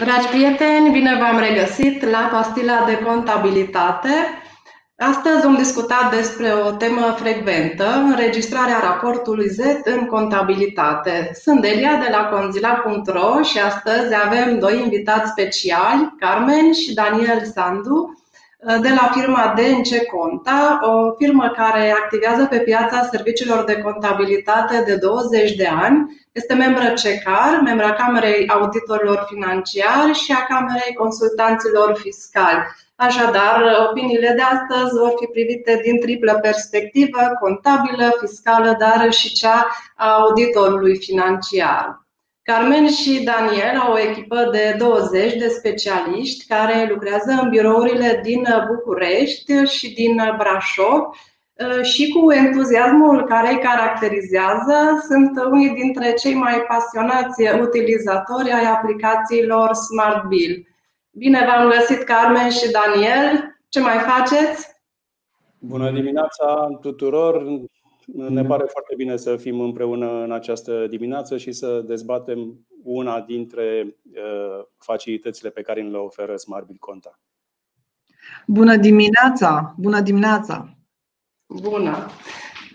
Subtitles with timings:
[0.00, 4.08] Dragi prieteni, bine v-am regăsit la pastila de contabilitate.
[4.96, 11.30] Astăzi vom discuta despre o temă frecventă, înregistrarea raportului Z în contabilitate.
[11.42, 18.19] Sunt Delia de la conzila.ro și astăzi avem doi invitați speciali, Carmen și Daniel Sandu,
[18.62, 24.96] de la firma DNC Conta, o firmă care activează pe piața serviciilor de contabilitate de
[24.96, 26.18] 20 de ani.
[26.32, 32.66] Este membră CECAR, membra Camerei Auditorilor Financiari și a Camerei Consultanților Fiscali.
[32.96, 39.66] Așadar, opiniile de astăzi vor fi privite din triplă perspectivă, contabilă, fiscală, dar și cea
[39.96, 42.08] a auditorului financiar.
[42.50, 48.46] Carmen și Daniel au o echipă de 20 de specialiști care lucrează în birourile din
[48.68, 51.02] București și din Brașov
[51.82, 59.74] și cu entuziasmul care îi caracterizează sunt unii dintre cei mai pasionați utilizatori ai aplicațiilor
[59.74, 60.66] Smart Bill.
[61.10, 63.58] Bine v-am găsit, Carmen și Daniel.
[63.68, 64.68] Ce mai faceți?
[65.58, 67.42] Bună dimineața tuturor!
[68.14, 73.96] Ne pare foarte bine să fim împreună în această dimineață și să dezbatem una dintre
[74.14, 77.20] uh, facilitățile pe care le oferă Smart Bill Conta.
[78.46, 79.74] Bună dimineața!
[79.78, 80.76] Bună dimineața!
[81.46, 82.08] Bună!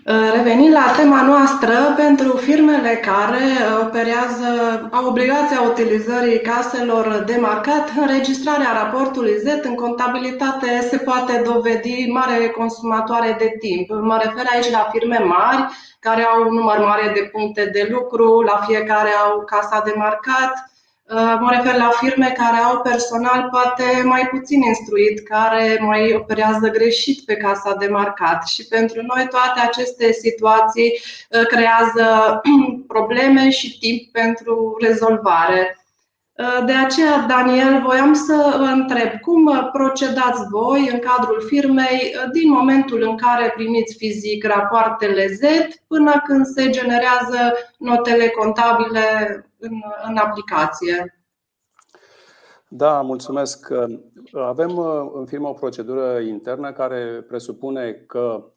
[0.08, 4.48] Uh, revenind la tema noastră, pentru firmele care uh, operează,
[4.92, 12.48] au obligația utilizării caselor de marcat, înregistrarea raportului Z în contabilitate se poate dovedi mare
[12.48, 13.88] consumatoare de timp.
[13.88, 15.66] Mă refer aici la firme mari
[16.00, 20.52] care au un număr mare de puncte de lucru, la fiecare au casa de marcat,
[20.52, 20.75] Uh,
[21.14, 27.24] mă refer la firme care au personal poate mai puțin instruit, care mai operează greșit
[27.24, 28.46] pe casa de marcat.
[28.46, 32.40] Și pentru noi toate aceste situații uh, creează
[32.94, 35.80] probleme și timp pentru rezolvare.
[36.32, 42.50] Uh, de aceea, Daniel, voiam să vă întreb cum procedați voi în cadrul firmei din
[42.50, 45.40] momentul în care primiți fizic rapoartele Z
[45.86, 51.20] până când se generează notele contabile în, în aplicație.
[52.68, 53.68] Da, mulțumesc.
[54.32, 54.78] Avem
[55.14, 58.52] în firmă o procedură internă care presupune că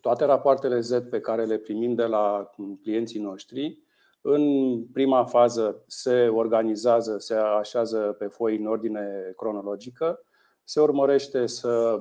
[0.00, 2.50] toate rapoartele Z pe care le primim de la
[2.82, 3.82] clienții noștri,
[4.20, 10.24] în prima fază se organizează, se așează pe foi în ordine cronologică,
[10.64, 11.96] se urmărește să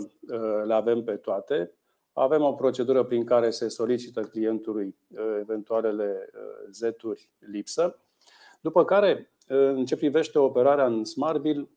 [0.66, 1.72] le avem pe toate.
[2.13, 4.96] Avem o procedură prin care se solicită clientului
[5.40, 6.29] eventualele
[6.72, 8.03] Z-uri lipsă
[8.63, 11.69] după care, în ce privește operarea în SmartBill,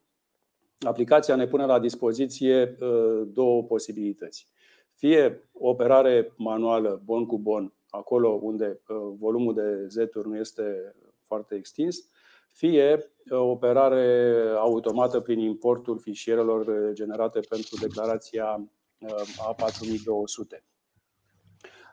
[0.80, 4.48] aplicația ne pune la dispoziție uh, două posibilități.
[4.94, 10.94] Fie operare manuală, bon cu bon, acolo unde uh, volumul de Z-uri nu este
[11.26, 12.10] foarte extins,
[12.50, 18.70] fie uh, operare automată prin importul fișierelor generate pentru declarația
[19.04, 20.62] A4200.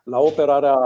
[0.03, 0.78] La operarea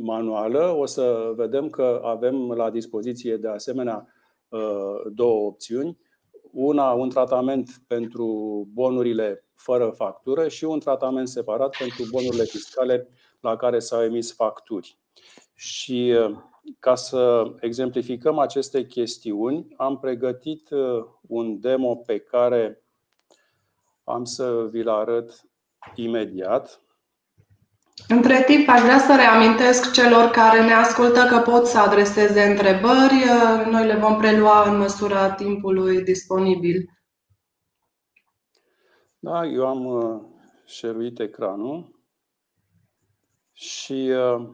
[0.00, 4.06] manuală, o să vedem că avem la dispoziție de asemenea
[4.48, 4.60] uh,
[5.14, 5.98] două opțiuni.
[6.52, 8.26] Una, un tratament pentru
[8.72, 13.08] bonurile fără factură și un tratament separat pentru bonurile fiscale
[13.40, 14.98] la care s-au emis facturi.
[15.54, 16.36] Și uh,
[16.78, 22.83] ca să exemplificăm aceste chestiuni, am pregătit uh, un demo pe care
[24.04, 25.40] am să vi-l arăt
[25.94, 26.78] imediat.
[28.08, 33.24] Între timp, aș vrea să reamintesc celor care ne ascultă că pot să adreseze întrebări.
[33.70, 36.88] Noi le vom prelua în măsura timpului disponibil.
[39.18, 40.20] Da, eu am uh,
[40.64, 42.00] șeruit ecranul
[43.52, 44.48] și uh,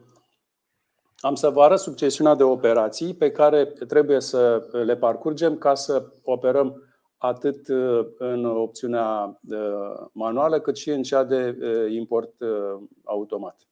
[1.17, 6.11] am să vă arăt succesiunea de operații pe care trebuie să le parcurgem ca să
[6.23, 6.90] operăm
[7.21, 12.33] atât uh, în opțiunea uh, manuală, cât și în cea de uh, import
[13.03, 13.67] automat.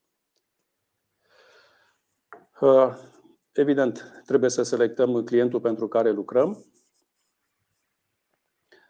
[3.51, 6.65] Evident, trebuie să selectăm clientul pentru care lucrăm.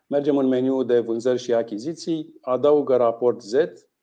[0.07, 3.53] Mergem în meniu de vânzări și achiziții, adaugă raport Z,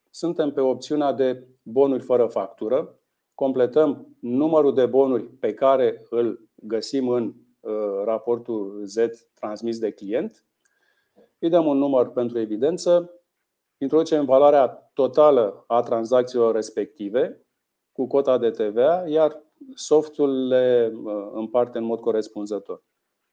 [0.09, 2.99] suntem pe opțiunea de bonuri fără factură,
[3.33, 7.33] completăm numărul de bonuri pe care îl găsim în
[8.03, 8.95] raportul Z
[9.33, 10.46] transmis de client
[11.39, 13.11] îi dăm un număr pentru evidență,
[13.77, 17.47] introducem valoarea totală a tranzacțiilor respective
[17.91, 19.43] cu cota de TVA, iar
[19.73, 22.83] softul le uh, împarte în mod corespunzător.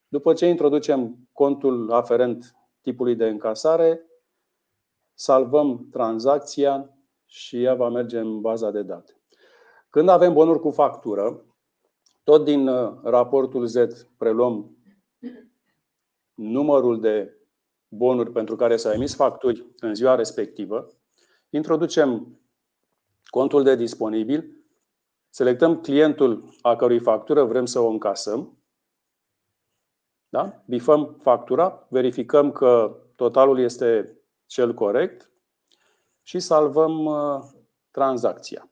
[0.08, 4.06] După ce introducem contul aferent tipului de încasare,
[5.14, 9.20] salvăm tranzacția și ea va merge în baza de date.
[9.90, 11.44] Când avem bonuri cu factură,
[12.22, 13.76] tot din uh, raportul Z
[14.16, 14.76] preluăm
[16.34, 17.38] numărul de
[17.96, 20.86] bonuri pentru care s-au emis facturi în ziua respectivă,
[21.50, 22.40] introducem
[23.24, 24.64] contul de disponibil,
[25.28, 28.58] selectăm clientul a cărui factură vrem să o încasăm,
[30.28, 30.62] da?
[30.66, 35.30] bifăm factura, verificăm că totalul este cel corect
[36.22, 37.42] și salvăm uh,
[37.90, 38.68] tranzacția.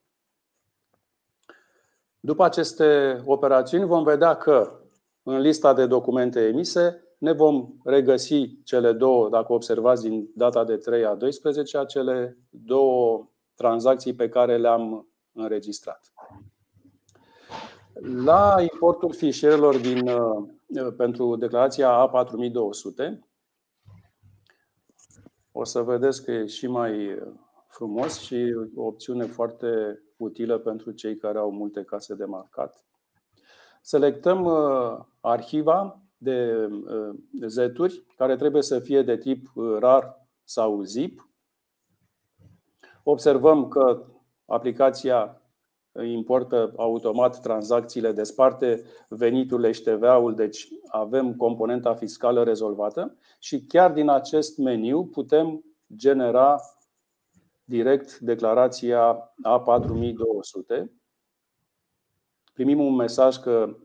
[2.20, 4.80] După aceste operațiuni vom vedea că
[5.22, 10.76] în lista de documente emise ne vom regăsi cele două, dacă observați din data de
[10.76, 16.12] 3 a 12, cele două tranzacții pe care le-am înregistrat.
[18.24, 23.18] La importul fișierelor din, uh, pentru declarația A4200,
[25.52, 27.18] o să vedeți că e și mai
[27.66, 32.84] frumos și o opțiune foarte utilă pentru cei care au multe case de marcat.
[33.80, 37.14] Selectăm uh, arhiva de uh,
[37.46, 41.30] zeturi care trebuie să fie de tip uh, RAR sau ZIP.
[43.02, 44.04] Observăm că
[44.44, 45.42] aplicația
[46.04, 54.08] importă automat tranzacțiile, desparte veniturile și TVA-ul, deci avem componenta fiscală rezolvată și chiar din
[54.08, 55.64] acest meniu putem
[55.96, 56.60] genera
[57.64, 60.84] direct declarația A4200.
[62.52, 63.76] Primim un mesaj că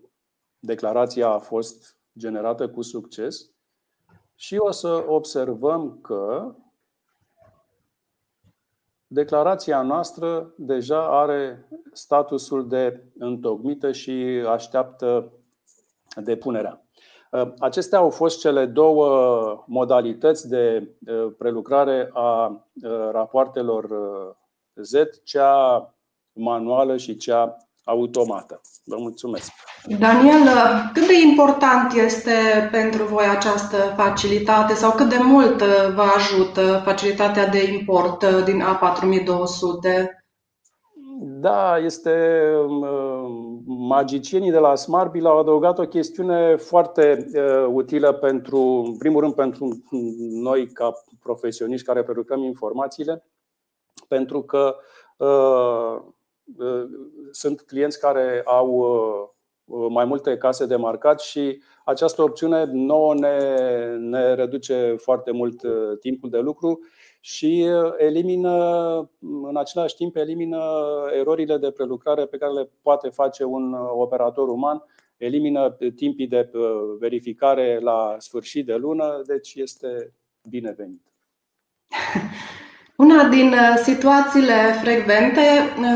[0.59, 3.51] declarația a fost generată cu succes
[4.35, 6.55] și o să observăm că
[9.07, 15.31] declarația noastră deja are statusul de întocmită și așteaptă
[16.15, 16.81] depunerea.
[17.31, 23.89] Uh, acestea au fost cele două modalități de uh, prelucrare a uh, rapoartelor
[24.75, 24.93] Z,
[25.23, 25.93] cea
[26.33, 28.61] manuală și cea automată.
[28.85, 29.51] Vă mulțumesc.
[29.99, 30.47] Daniel,
[30.93, 32.31] cât de important este
[32.71, 35.61] pentru voi această facilitate sau cât de mult
[35.95, 40.05] vă ajută facilitatea de import din A4200?
[41.19, 48.83] Da, este um, magicienii de la Smartbill au adăugat o chestiune foarte uh, utilă pentru,
[48.85, 49.83] în primul rând pentru
[50.41, 50.91] noi ca
[51.23, 53.25] profesioniști care prelucrăm informațiile,
[54.07, 55.99] pentru că uh, uh,
[57.31, 58.69] sunt clienți care au
[59.65, 63.37] uh, mai multe case de marcat și această opțiune nouă ne,
[63.97, 66.79] ne reduce foarte mult uh, timpul de lucru
[67.19, 68.53] și uh, elimină,
[69.19, 70.61] în același timp, elimină
[71.13, 74.83] erorile de prelucrare pe care le poate face un uh, operator uman,
[75.17, 76.61] elimină timpii de uh,
[76.99, 80.13] verificare la sfârșit de lună, deci este
[80.49, 81.01] binevenit.
[82.97, 85.41] Una din situațiile frecvente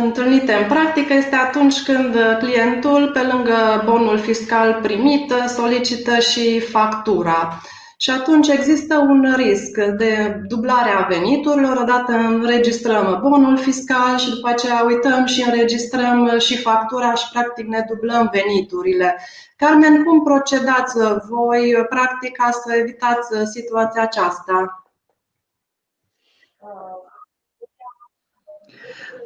[0.04, 7.62] întâlnite în practică este atunci când clientul, pe lângă bonul fiscal primit, solicită și factura.
[7.98, 14.48] Și atunci există un risc de dublare a veniturilor, odată înregistrăm bonul fiscal și după
[14.50, 19.20] aceea uităm și înregistrăm și factura și practic ne dublăm veniturile.
[19.56, 20.98] Carmen, cum procedați
[21.30, 24.76] voi practic ca să evitați situația aceasta?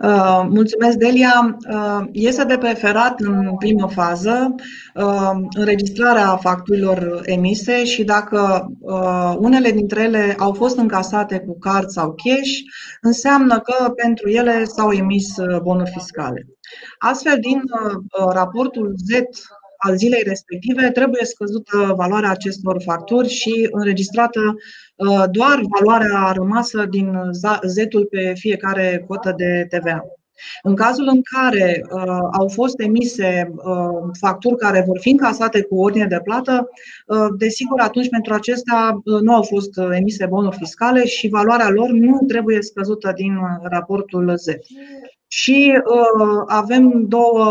[0.02, 1.58] Uh, mulțumesc, Delia.
[1.70, 4.56] Uh, este de preferat în primă fază
[4.96, 8.68] uh, înregistrarea facturilor emise și dacă
[9.38, 12.58] unele dintre ele au fost încasate cu card sau cash,
[13.02, 16.48] înseamnă că pentru ele s-au emis bonuri fiscale.
[16.98, 17.62] Astfel, din
[18.32, 19.12] raportul Z
[19.78, 24.54] al zilei respective, trebuie scăzută valoarea acestor facturi și înregistrată uh,
[25.32, 27.18] doar valoarea rămasă din
[27.66, 30.04] Z-ul pe fiecare cotă de TVA.
[30.64, 35.76] În cazul în care uh, au fost emise uh, facturi care vor fi încasate cu
[35.76, 36.70] ordine de plată,
[37.08, 41.90] uh, desigur, atunci pentru acestea uh, nu au fost emise bonuri fiscale și valoarea lor
[41.90, 44.46] nu trebuie scăzută din raportul Z.
[45.28, 47.46] Și uh, avem două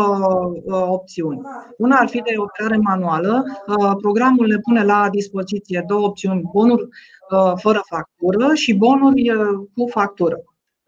[0.63, 1.41] uh, opțiuni.
[1.77, 3.43] Una ar fi de operare manuală.
[3.67, 9.67] Uh, programul ne pune la dispoziție două opțiuni, bonuri uh, fără factură și bonuri uh,
[9.73, 10.37] cu factură.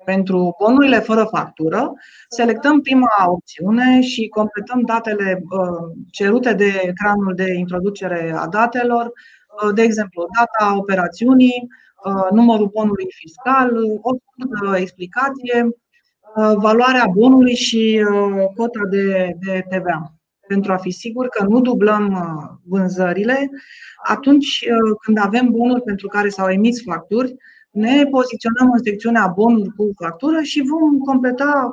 [0.05, 1.93] Pentru bonurile fără factură,
[2.29, 9.73] selectăm prima opțiune și completăm datele uh, cerute de ecranul de introducere a datelor, uh,
[9.73, 11.67] de exemplu, data operațiunii,
[12.05, 15.86] uh, numărul bonului fiscal, o scurtă explicație, Uh,
[16.37, 20.13] valoarea bonului și uh, cota de, de TVA.
[20.47, 23.49] Pentru a fi sigur că nu dublăm uh, vânzările,
[24.03, 24.65] atunci
[25.01, 27.35] când avem bonuri pentru care s-au emis facturi,
[27.71, 31.71] ne poziționăm în secțiunea bonuri cu factură și vom completa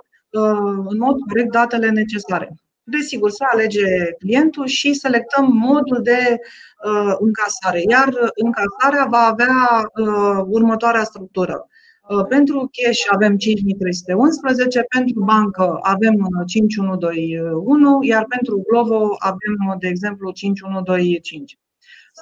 [0.89, 2.49] în mod corect datele necesare.
[2.83, 3.85] desigur, să alege
[4.19, 6.37] clientul și selectăm modul de
[6.85, 7.83] uh, încasare.
[7.91, 11.69] Iar încasarea va avea uh, următoarea structură.
[12.09, 20.31] Uh, pentru cash avem 5311, pentru bancă avem 5121, iar pentru Glovo avem, de exemplu,
[20.31, 21.59] 5125.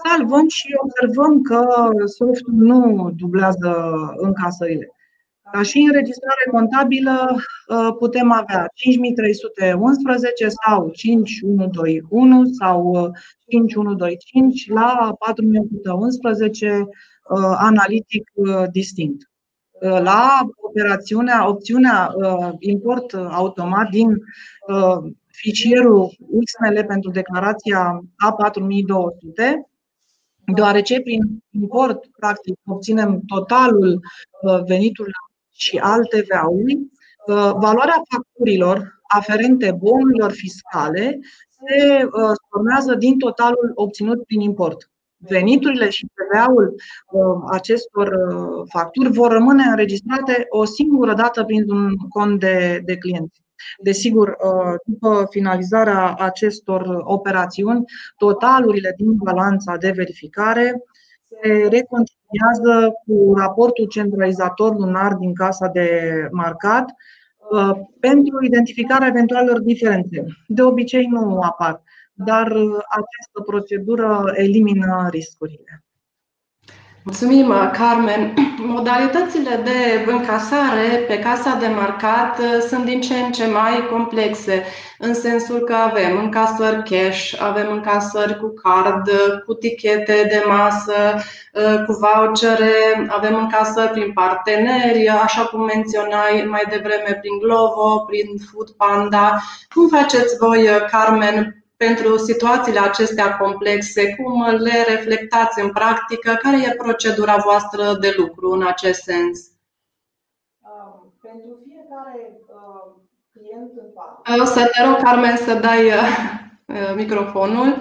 [0.05, 1.67] Salvăm și observăm că
[2.05, 3.75] softul nu dublează
[4.17, 4.93] încasările.
[5.53, 7.37] Ca și înregistrare contabilă
[7.69, 13.11] uh, putem avea 5311 sau 5121 sau
[13.47, 18.31] 5125 uh, la 4111 uh, analitic
[18.73, 19.32] distinct.
[19.83, 22.15] La operațiunea, opțiunea
[22.59, 24.17] import automat din
[25.27, 26.11] fișierul
[26.45, 29.43] XML pentru declarația A4200,
[30.55, 34.01] deoarece prin import, practic, obținem totalul
[34.67, 36.79] veniturilor și alte uri
[37.59, 42.09] valoarea facturilor aferente bonurilor fiscale se
[42.51, 44.92] formează din totalul obținut prin import.
[45.29, 46.75] Veniturile și TVA-ul
[47.51, 48.17] acestor
[48.69, 53.41] facturi vor rămâne înregistrate o singură dată prin un cont de, de clienți.
[53.79, 54.37] Desigur,
[54.85, 57.85] după finalizarea acestor operațiuni,
[58.17, 60.83] totalurile din balanța de verificare
[61.29, 65.89] se reconciliază cu raportul centralizator lunar din casa de
[66.31, 66.85] marcat
[67.51, 70.25] uh, pentru identificarea eventualelor diferențe.
[70.47, 71.83] De obicei nu apar,
[72.25, 75.85] dar uh, această procedură elimină riscurile.
[77.05, 78.35] Mulțumim, Carmen.
[78.77, 84.65] Modalitățile de încasare pe casa de marcat uh, sunt din ce în ce mai complexe,
[84.99, 89.11] în sensul că avem încasări cash, avem încasări cu card,
[89.47, 91.15] cu tichete de masă,
[91.53, 98.27] uh, cu vouchere, avem încasări prin parteneri, așa cum menționai mai devreme prin Glovo, prin
[98.51, 99.39] Food Panda.
[99.75, 106.75] Cum faceți voi, Carmen, pentru situațiile acestea complexe, cum le reflectați în practică, care e
[106.85, 109.39] procedura voastră de lucru în acest sens?
[110.61, 112.93] Um, pentru fiecare uh,
[113.33, 114.41] client în parte.
[114.41, 117.77] O să te rog, Carmen, să dai uh, microfonul.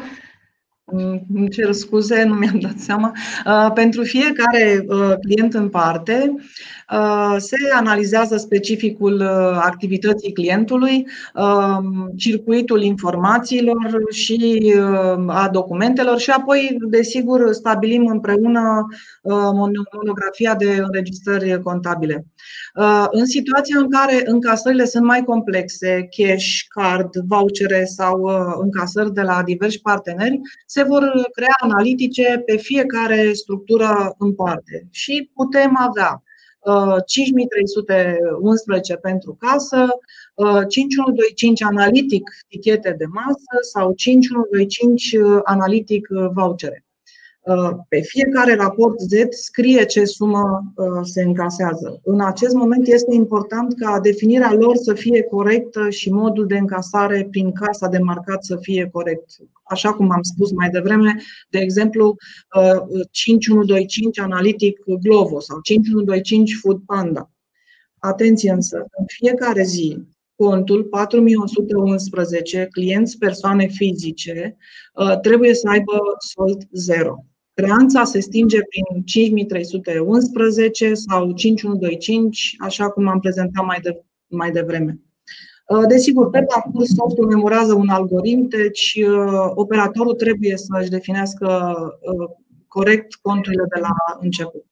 [1.33, 3.11] Îmi cer scuze, nu mi-am dat seama.
[3.45, 4.85] Uh, pentru fiecare
[5.21, 6.35] client în parte,
[6.91, 16.29] Uh, se analizează specificul uh, activității clientului, um, circuitul informațiilor și uh, a documentelor și
[16.29, 18.85] apoi, desigur, stabilim împreună
[19.93, 22.25] monografia de înregistrări contabile.
[23.11, 28.23] În situația în care încasările sunt mai complexe, cash, card, vouchere sau
[28.61, 35.29] încasări de la diversi parteneri, se vor crea analitice pe fiecare structură în parte și
[35.33, 36.23] putem avea
[37.05, 39.87] 5311 uh, pentru casă,
[40.67, 46.85] 5125 uh, analitic tichete de masă sau 5125 uh, analitic vouchere.
[47.43, 51.99] Uh, pe fiecare raport Z scrie ce sumă uh, se încasează.
[52.03, 57.27] În acest moment este important ca definirea lor să fie corectă și modul de încasare
[57.31, 59.25] prin casa de marcat să fie corect.
[59.63, 62.15] Așa cum am spus mai devreme, de exemplu,
[63.11, 67.31] 5125 uh, Analytic Glovo sau 5125 Food Panda.
[67.99, 69.97] Atenție însă, în fiecare zi,
[70.35, 74.57] contul 4111 clienți persoane fizice
[75.21, 77.25] trebuie să aibă sold zero.
[77.53, 84.99] Creanța se stinge prin 5311 sau 5125, așa cum am prezentat mai, de, mai devreme.
[85.67, 91.75] Uh, desigur, pe parcurs softul memorează un algoritm, deci uh, operatorul trebuie să își definească
[92.01, 92.29] uh,
[92.67, 94.65] corect conturile de la început.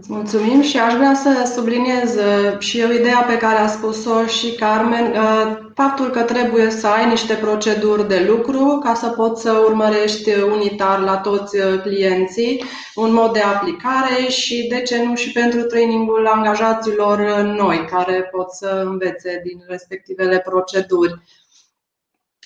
[0.00, 4.26] Îți mulțumim și aș vrea să subliniez uh, și eu ideea pe care a spus-o
[4.26, 9.42] și Carmen, uh, faptul că trebuie să ai niște proceduri de lucru ca să poți
[9.42, 12.64] să urmărești unitar la toți uh, clienții
[12.94, 18.50] un mod de aplicare și, de ce nu, și pentru trainingul angajaților noi care pot
[18.50, 21.22] să învețe din respectivele proceduri.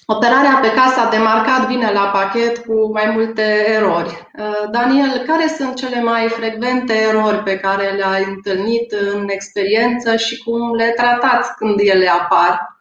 [0.07, 4.29] Operarea pe casa de marcat vine la pachet cu mai multe erori.
[4.39, 10.43] Uh, Daniel, care sunt cele mai frecvente erori pe care le-ai întâlnit în experiență și
[10.43, 12.75] cum le tratați când ele apar?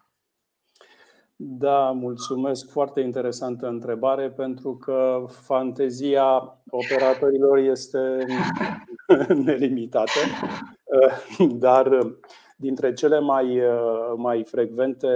[1.35, 2.71] Da, mulțumesc.
[2.71, 8.25] Foarte interesantă întrebare pentru că fantezia operatorilor este
[9.45, 10.19] nelimitată.
[11.39, 12.15] Uh, dar
[12.55, 15.07] dintre cele mai, uh, mai frecvente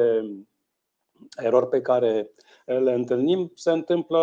[1.37, 2.29] erori pe care
[2.65, 4.21] le întâlnim se întâmplă,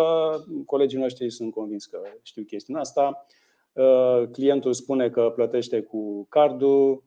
[0.65, 3.25] colegii noștri sunt convins că știu chestiunea asta,
[3.73, 7.03] uh, clientul spune că plătește cu cardul,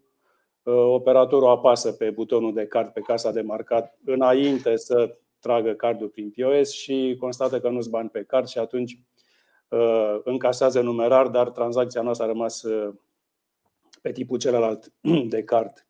[0.71, 6.31] operatorul apasă pe butonul de card pe casa de marcat înainte să tragă cardul prin
[6.31, 8.99] POS și constată că nu sunt bani pe card și atunci
[10.25, 12.65] încasează numerar, dar tranzacția noastră a rămas
[14.03, 14.93] pe tipul celălalt
[15.35, 15.87] de card.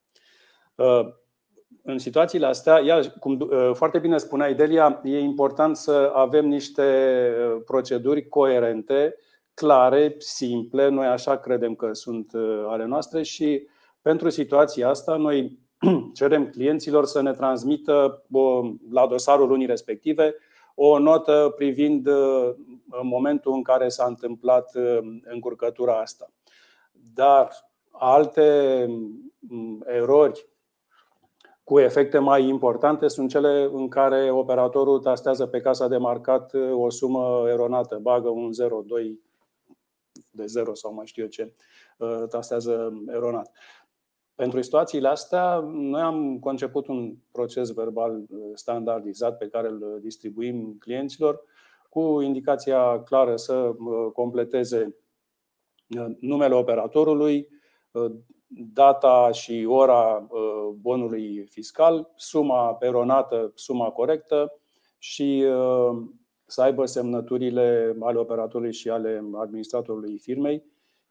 [1.82, 6.82] În situațiile astea, iar, cum foarte bine spunea Delia, e important să avem niște
[7.64, 9.14] proceduri coerente,
[9.54, 12.32] clare, simple, noi așa credem că sunt
[12.66, 13.68] ale noastre și
[14.02, 15.58] pentru situația asta noi
[16.14, 18.24] cerem clienților să ne transmită
[18.90, 20.34] la dosarul lunii respective
[20.74, 22.08] o notă privind
[23.02, 24.70] momentul în care s-a întâmplat
[25.24, 26.30] încurcătura asta.
[27.14, 27.48] Dar
[27.90, 28.86] alte
[29.86, 30.48] erori
[31.68, 36.90] cu efecte mai importante sunt cele în care operatorul tastează pe casa de marcat o
[36.90, 39.20] sumă eronată, bagă un 0, 2
[40.30, 41.54] de 0 sau mai știu eu ce,
[42.28, 43.50] tastează eronat.
[44.34, 51.40] Pentru situațiile astea, noi am conceput un proces verbal standardizat pe care îl distribuim clienților
[51.88, 53.74] cu indicația clară să
[54.12, 54.96] completeze
[56.20, 57.48] numele operatorului,
[58.48, 60.28] data și ora
[60.80, 64.52] bonului fiscal, suma peronată, suma corectă
[64.98, 65.44] și
[66.46, 70.64] să aibă semnăturile ale operatorului și ale administratorului firmei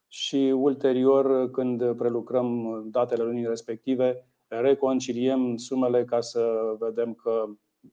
[0.08, 7.46] și ulterior, când prelucrăm datele lunii respective, reconciliem sumele ca să vedem că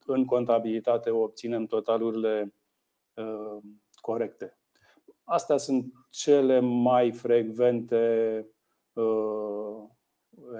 [0.05, 2.53] în contabilitate obținem totalurile
[3.95, 4.57] corecte.
[5.23, 8.47] Astea sunt cele mai frecvente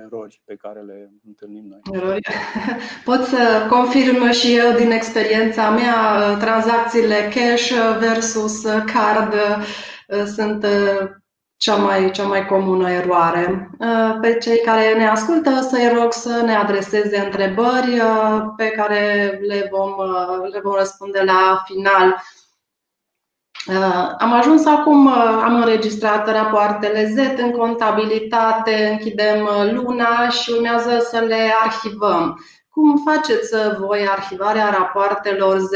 [0.03, 1.79] erori pe care le întâlnim noi.
[1.91, 2.21] Erori.
[3.05, 9.33] Pot să confirm și eu din experiența mea, tranzacțiile cash versus card
[10.25, 10.65] sunt
[11.57, 13.69] cea mai, cea mai comună eroare.
[14.21, 18.01] Pe cei care ne ascultă, să-i rog să ne adreseze întrebări
[18.57, 19.93] pe care le vom,
[20.51, 22.21] le vom răspunde la final.
[24.17, 25.07] Am ajuns acum,
[25.43, 32.45] am înregistrat rapoartele Z în contabilitate, închidem luna și urmează să le arhivăm.
[32.69, 35.71] Cum faceți voi arhivarea rapoartelor Z,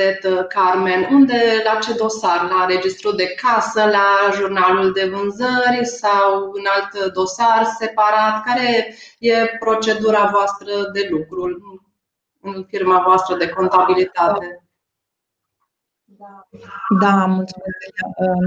[0.47, 1.07] Carmen?
[1.11, 2.49] Unde, la ce dosar?
[2.49, 8.43] La registrul de casă, la jurnalul de vânzări sau în alt dosar separat?
[8.45, 11.61] Care e procedura voastră de lucru
[12.41, 14.68] în firma voastră de contabilitate?
[16.99, 17.93] Da, mulțumesc.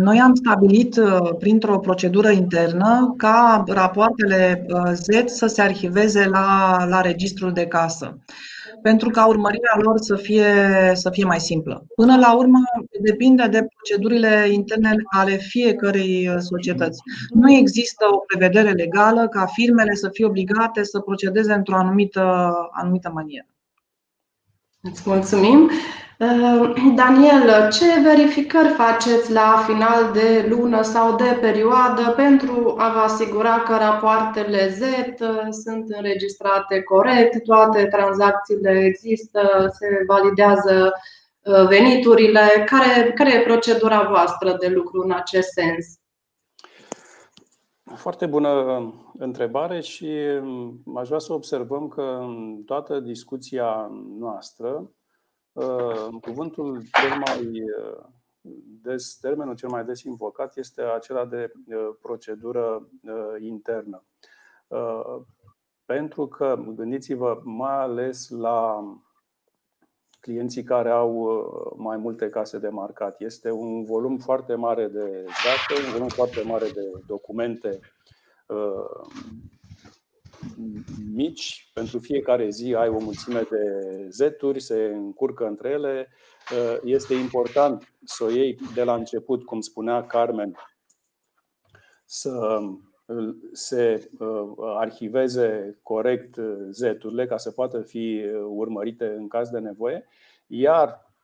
[0.01, 1.01] Noi am stabilit
[1.39, 8.19] printr-o procedură internă ca rapoartele Z să se arhiveze la, la registrul de casă
[8.83, 10.47] pentru ca urmărirea lor să fie,
[10.93, 11.87] să fie mai simplă.
[11.97, 12.59] Până la urmă,
[13.01, 17.01] depinde de procedurile interne ale fiecărei societăți.
[17.31, 23.11] Nu există o prevedere legală ca firmele să fie obligate să procedeze într-o anumită, anumită
[23.15, 23.47] manieră.
[24.81, 25.71] Îți mulțumim.
[26.19, 32.99] Ehm, Daniel, ce verificări faceți la final de lună sau de perioadă pentru a vă
[32.99, 40.93] asigura că rapoartele Z uh, sunt înregistrate corect, toate tranzacțiile există, se validează
[41.43, 42.65] uh, veniturile?
[42.67, 45.97] Care, care e procedura voastră de lucru în acest sens?
[47.95, 48.83] Foarte bună
[49.19, 54.91] întrebare și mm, aș vrea să observăm că în toată discuția noastră
[56.21, 57.51] Cuvântul cel mai
[58.83, 61.53] des, termenul cel mai des invocat este acela de
[62.01, 62.89] procedură
[63.39, 64.05] internă.
[65.85, 68.85] Pentru că, gândiți-vă mai ales la
[70.21, 73.21] clienții care au mai multe case de marcat.
[73.21, 77.81] Este un volum foarte mare de date, un volum foarte mare de documente
[81.15, 86.09] mici, pentru fiecare zi ai o mulțime de zeturi, se încurcă între ele.
[86.51, 90.57] Uh, este important să o iei de la început, cum spunea Carmen,
[92.05, 92.61] să
[93.53, 96.39] se uh, arhiveze corect
[96.71, 100.07] zeturile ca să poată fi urmărite în caz de nevoie,
[100.47, 101.15] iar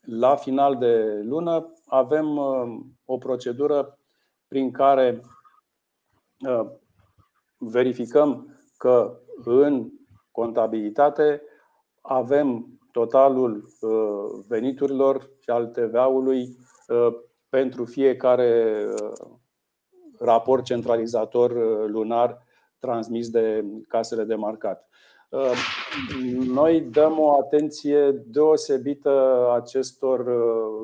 [0.00, 3.98] la final de lună avem uh, o procedură
[4.48, 5.20] prin care
[7.58, 9.88] verificăm că în
[10.30, 11.42] contabilitate
[12.00, 16.56] avem totalul uh, veniturilor și al TVA-ului
[16.88, 17.08] uh,
[17.48, 19.28] pentru fiecare uh,
[20.18, 21.52] raport centralizator
[21.88, 22.44] lunar
[22.78, 24.88] transmis de casele de marcat.
[26.46, 30.24] Noi dăm o atenție deosebită acestor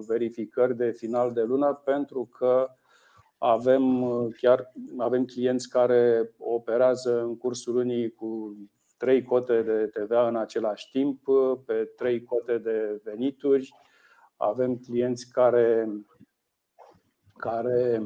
[0.06, 2.70] verificări de final de lună pentru că
[3.42, 4.04] avem
[4.40, 8.56] chiar avem clienți care operează în cursul lunii cu
[8.96, 11.20] trei cote de TVA în același timp,
[11.66, 13.74] pe trei cote de venituri.
[14.36, 15.88] Avem clienți care,
[17.36, 18.02] care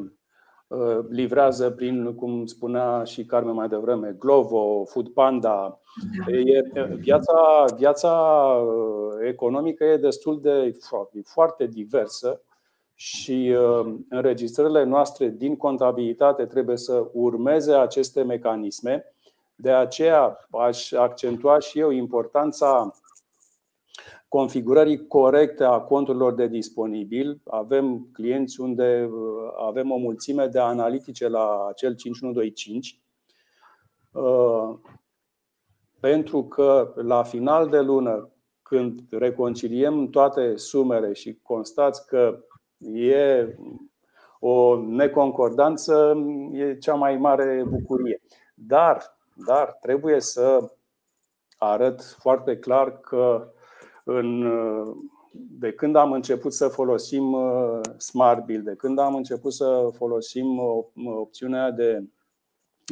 [0.66, 5.81] uh, livrează prin, cum spunea și Carmen mai devreme, Glovo, Food Panda.
[6.27, 6.61] E,
[6.94, 8.12] viața, viața
[8.66, 10.79] uh, economică e destul de
[11.25, 12.40] foarte diversă
[12.98, 19.04] și uh, înregistrările noastre din contabilitate trebuie să urmeze aceste mecanisme
[19.54, 22.94] de aceea aș accentua și eu importanța
[24.28, 27.40] configurării corecte a conturilor de disponibil.
[27.44, 33.00] Avem clienți unde uh, avem o mulțime de analitice la acel 5125
[34.12, 34.74] uh,
[36.00, 38.30] pentru că la final de lună,
[38.62, 42.44] când reconciliem toate sumele și constați că
[42.79, 43.55] e
[44.41, 46.17] o neconcordanță,
[46.53, 48.21] e cea mai mare bucurie.
[48.55, 50.73] Dar dar trebuie să
[51.59, 53.53] arăt foarte clar că
[54.05, 54.51] în,
[55.33, 60.59] de când am început să folosim uh, Smart Bill, de când am început să folosim
[61.05, 62.05] opțiunea de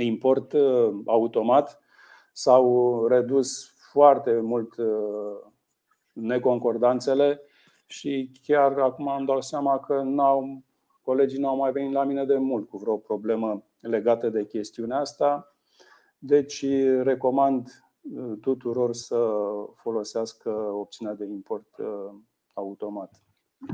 [0.03, 1.81] import uh, automat,
[2.33, 5.53] s-au redus foarte mult uh,
[6.13, 7.41] neconcordanțele
[7.87, 10.63] și chiar acum am dat seama că n-au,
[11.03, 15.57] colegii n-au mai venit la mine de mult cu vreo problemă legată de chestiunea asta.
[16.19, 16.65] Deci
[17.03, 19.31] recomand uh, tuturor să
[19.75, 22.15] folosească opțiunea de import uh,
[22.53, 23.23] automat.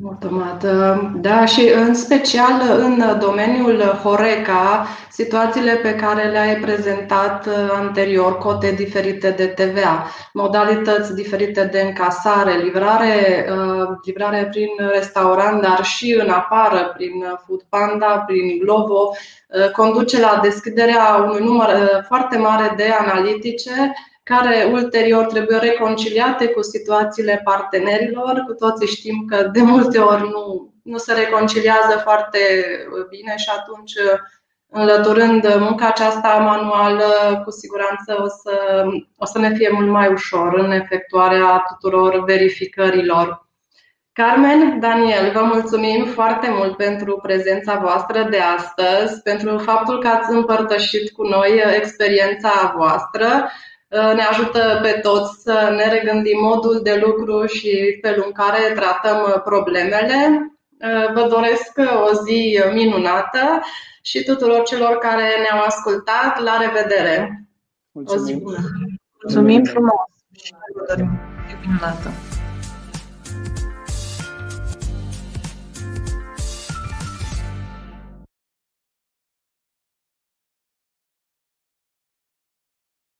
[0.04, 0.62] Automat.
[0.62, 8.70] Uh, da, și în special în domeniul Horeca, situațiile pe care le-ai prezentat anterior, cote
[8.70, 13.46] diferite de TVA, modalități diferite de încasare, livrare,
[14.04, 19.12] livrare prin restaurant, dar și în afară, prin Food Panda, prin Glovo,
[19.52, 23.92] Uh, conduce la deschiderea unui număr uh, foarte mare de analitice
[24.32, 28.44] care ulterior trebuie reconciliate cu situațiile partenerilor.
[28.46, 32.38] Cu toții știm că de multe ori nu, nu se reconciliază foarte
[33.08, 33.92] bine și atunci
[34.68, 38.84] înlăturând munca aceasta manuală, cu siguranță o să,
[39.16, 43.48] o să ne fie mult mai ușor în efectuarea tuturor verificărilor.
[44.12, 50.32] Carmen, Daniel, vă mulțumim foarte mult pentru prezența voastră de astăzi, pentru faptul că ați
[50.32, 53.50] împărtășit cu noi experiența voastră.
[53.90, 59.40] Ne ajută pe toți să ne regândim modul de lucru și felul în care tratăm
[59.44, 60.50] problemele.
[61.14, 61.72] Vă doresc
[62.08, 63.60] o zi minunată
[64.02, 66.42] și tuturor celor care ne-au ascultat.
[66.42, 67.46] La revedere!
[67.92, 68.42] Mulțumim!
[69.22, 70.00] Mulțumim frumos
[70.42, 71.20] și vă dorim
[71.60, 72.10] minunată!